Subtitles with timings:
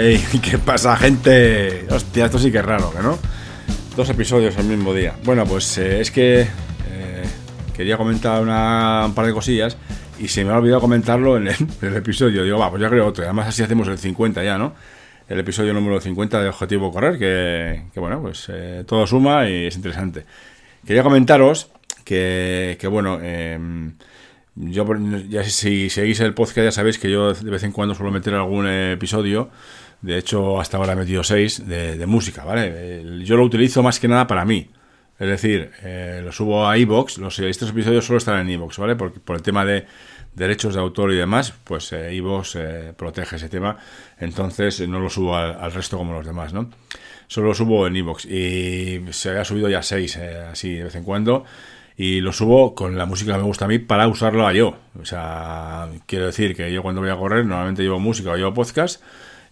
[0.42, 1.86] ¿qué pasa, gente?
[1.90, 3.18] Hostia, esto sí que es raro, ¿no?
[3.96, 5.14] Dos episodios al mismo día.
[5.24, 7.22] Bueno, pues eh, es que eh,
[7.76, 9.76] quería comentar una, un par de cosillas
[10.18, 12.44] y se me ha olvidado comentarlo en el, episodio.
[12.44, 13.24] Digo, va, pues ya creo otro.
[13.24, 14.74] Además, así hacemos el 50 ya, ¿no?
[15.28, 19.76] El episodio número 50 de Objetivo Correr, que, bueno, pues eh, todo suma y es
[19.76, 20.24] interesante.
[20.86, 21.70] Quería comentaros
[22.04, 23.92] que, que bueno, em,
[24.56, 24.86] yo,
[25.28, 28.34] ya si seguís el podcast, ya sabéis que yo de vez en cuando suelo meter
[28.34, 29.50] algún episodio.
[30.02, 33.22] De hecho, hasta ahora he metido seis de, música, ¿vale?
[33.24, 34.70] Yo lo utilizo más que nada para mí.
[35.18, 37.18] Es decir, eh, lo subo a iBox.
[37.18, 38.96] Los estos episodios solo están en iBox, ¿vale?
[38.96, 39.86] Por, por el tema de
[40.34, 43.76] derechos de autor y demás, pues eh, iVoox eh, protege ese tema.
[44.18, 46.70] Entonces no lo subo al, resto como los demás, ¿no?
[47.26, 48.26] Solo lo subo en iBox.
[48.26, 51.44] Y se ha subido ya seis, eh, así de vez en cuando
[51.96, 54.74] y lo subo con la música que me gusta a mí para usarlo yo.
[54.98, 58.54] O sea, quiero decir que yo cuando voy a correr normalmente llevo música o llevo
[58.54, 59.02] podcast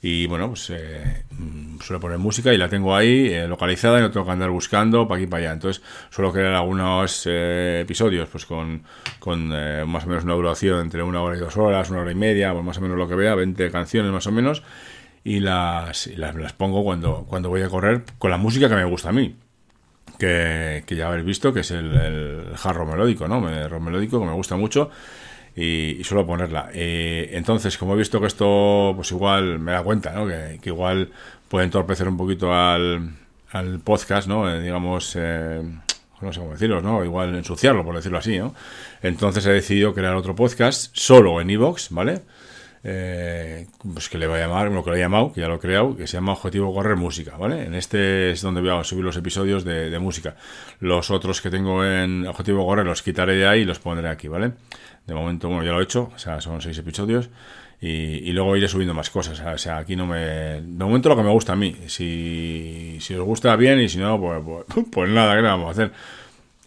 [0.00, 4.02] y bueno, pues eh, mm, suelo poner música y la tengo ahí eh, localizada y
[4.02, 5.52] no tengo que andar buscando para aquí y para allá.
[5.54, 8.82] Entonces suelo crear algunos eh, episodios pues con,
[9.18, 12.16] con más o menos una duración entre una hora y dos horas, una hora y
[12.16, 14.62] media, pues más o menos lo que vea, 20 canciones más o menos
[15.24, 18.84] y las, las, las pongo cuando, cuando voy a correr con la música que me
[18.84, 19.34] gusta a mí
[20.18, 23.48] que, ya habéis visto, que es el, jarro melódico, ¿no?
[23.48, 24.90] El rock melódico que me gusta mucho
[25.58, 26.70] y, suelo ponerla.
[26.72, 30.26] Eh, entonces, como he visto que esto, pues igual me da cuenta, ¿no?
[30.26, 31.10] Que, igual
[31.48, 33.14] puede entorpecer un poquito al,
[33.50, 34.48] al podcast, ¿no?
[34.48, 35.60] Eh, digamos, eh,
[36.20, 37.04] no sé cómo decirlo, ¿no?
[37.04, 38.54] Igual ensuciarlo, por decirlo así, ¿no?
[39.02, 42.22] Entonces he decidido crear otro podcast solo en iVoox, ¿vale?
[42.84, 45.56] Eh, pues que le voy a llamar, lo que lo he llamado, que ya lo
[45.56, 47.64] he creado, que se llama Objetivo Correr Música, ¿vale?
[47.64, 50.36] En este es donde voy a subir los episodios de, música.
[50.80, 54.28] Los otros que tengo en Objetivo Correr los quitaré de ahí y los pondré aquí,
[54.28, 54.52] ¿vale?
[55.06, 57.30] De momento, bueno, ya lo he hecho, o sea, son seis episodios.
[57.80, 59.40] Y, luego iré subiendo más cosas.
[59.40, 60.18] O sea, aquí no me.
[60.18, 61.76] De momento lo que me gusta a mí.
[61.86, 65.68] Si, si os gusta bien y si no, pues, pues, pues nada, ¿qué le vamos
[65.68, 65.92] a hacer?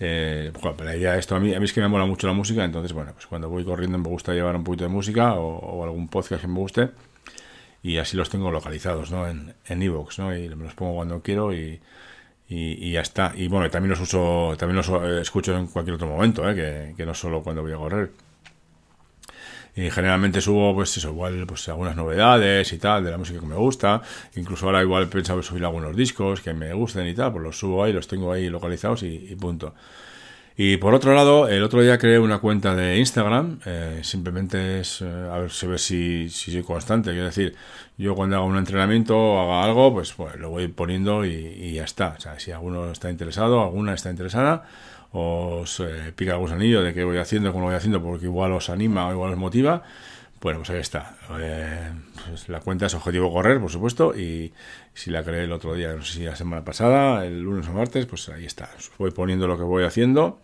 [0.03, 0.51] Eh,
[0.83, 2.65] la idea de esto, a mí, a mí es que me mola mucho la música,
[2.65, 6.07] entonces, bueno, pues cuando voy corriendo me gusta llevar un poquito de música o, algún
[6.07, 6.89] podcast que me guste
[7.83, 9.27] y así los tengo localizados, ¿no?
[9.27, 10.35] En Evox, ¿no?
[10.35, 11.79] Y me los pongo cuando quiero y,
[12.53, 13.31] y, ya está.
[13.35, 16.55] Y bueno, también los uso, también los eh, escucho en cualquier otro momento, ¿eh?
[16.55, 18.11] que, que no solo cuando voy a correr.
[19.75, 23.45] Y generalmente subo, pues eso, igual, pues algunas novedades y tal, de la música que
[23.45, 24.01] me gusta.
[24.35, 27.57] Incluso ahora igual he pensado subir algunos discos que me gusten y tal, pues los
[27.57, 29.73] subo ahí, los tengo ahí localizados y, punto.
[30.57, 35.01] Y por otro lado, el otro día creé una cuenta de Instagram, eh, simplemente es,
[35.01, 37.55] eh, a ver, se ve si, si soy constante, quiero decir,
[37.97, 41.83] yo cuando hago un entrenamiento o haga algo, pues, pues lo voy poniendo y, ya
[41.83, 42.15] está.
[42.17, 44.65] O sea, si alguno está interesado, alguna está interesada,
[45.13, 48.51] os eh, pica el gusanillo de qué voy haciendo, cómo lo voy haciendo, porque igual
[48.53, 49.83] os anima o igual os motiva,
[50.41, 51.15] bueno, pues ahí está.
[51.39, 51.91] Eh,
[52.27, 54.51] pues la cuenta es Objetivo Correr, por supuesto, y
[54.93, 57.73] si la creé el otro día, no sé si la semana pasada, el lunes o
[57.73, 58.69] martes, pues ahí está.
[58.77, 60.39] Os voy poniendo lo que voy haciendo,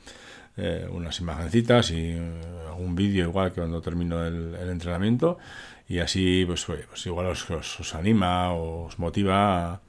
[0.56, 2.16] eh, unas imagencitas y
[2.68, 5.40] algún vídeo igual que cuando termino el, entrenamiento,
[5.90, 9.82] y así, pues, pues igual os, os, anima o os motiva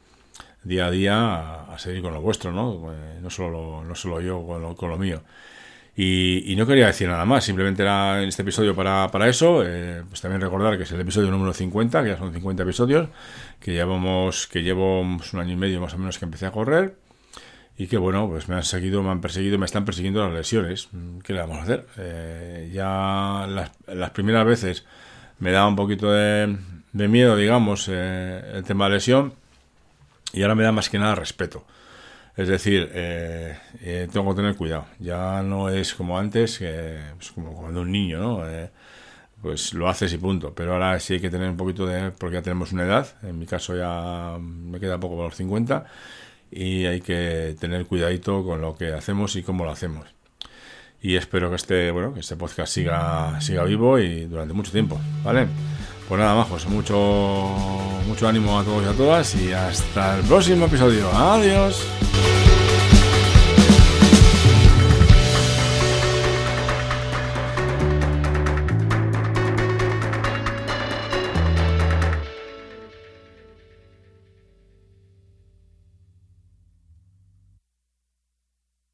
[0.62, 2.92] día a día a, seguir con lo vuestro, ¿no?
[2.92, 5.22] Eh, no, solo, no solo yo con lo, mío.
[6.00, 9.64] Y, no quería decir nada más, simplemente era en este episodio para, para eso.
[9.66, 13.08] Eh, pues también recordar que es el episodio número 50, que ya son 50 episodios,
[13.58, 16.52] que llevamos, que llevo pues, un año y medio más o menos que empecé a
[16.52, 16.94] correr.
[17.76, 20.88] Y que bueno, pues me han seguido, me han perseguido, me están persiguiendo las lesiones.
[21.24, 21.86] ¿Qué le vamos a hacer?
[21.96, 24.84] Eh, ya las, las, primeras veces
[25.40, 26.58] me daba un poquito de,
[26.92, 29.32] de miedo, digamos, el tema de lesión
[30.32, 31.64] y ahora me da más que nada respeto.
[32.38, 34.86] Es decir, eh, eh, tengo que tener cuidado.
[35.00, 36.58] Ya no es como antes,
[37.16, 38.48] pues como cuando un niño, ¿no?
[38.48, 38.70] Eh,
[39.42, 40.54] pues lo haces y punto.
[40.54, 42.12] Pero ahora sí hay que tener un poquito de...
[42.12, 43.08] porque ya tenemos una edad.
[43.24, 45.84] En mi caso ya me queda poco para los 50.
[46.52, 50.06] Y hay que tener cuidadito con lo que hacemos y cómo lo hacemos.
[51.02, 55.00] Y espero que este, bueno, que este podcast siga, siga vivo y durante mucho tiempo.
[55.24, 55.48] ¿Vale?
[56.08, 56.96] Pues nada, majos, mucho,
[58.06, 61.06] mucho ánimo a todos y a todas y hasta el próximo episodio.
[61.12, 61.86] Adiós.